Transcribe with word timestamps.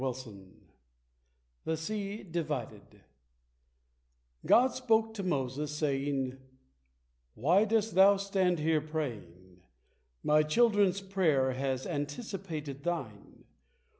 THE 1.63 1.77
SEA 1.77 2.23
DIVIDED 2.23 3.01
God 4.43 4.73
spake 4.73 5.13
to 5.13 5.21
Moses, 5.21 5.77
saying, 5.77 6.39
"Why 7.35 7.65
dost 7.65 7.93
thou 7.93 8.17
stand 8.17 8.57
here 8.57 8.81
praying? 8.81 9.61
My 10.23 10.41
children's 10.41 11.01
prayer 11.01 11.51
has 11.51 11.85
anticipated 11.85 12.83
thine. 12.83 13.43